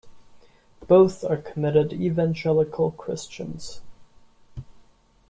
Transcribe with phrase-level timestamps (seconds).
[0.87, 3.81] Both are committed evangelical Christians.